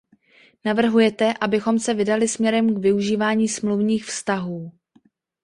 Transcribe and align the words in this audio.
Navrhujete, 0.65 1.33
abychom 1.41 1.79
se 1.79 1.93
vydali 1.93 2.27
směrem 2.27 2.75
k 2.75 2.77
využívání 2.77 3.47
smluvních 3.47 4.05
vztahů. 4.05 4.71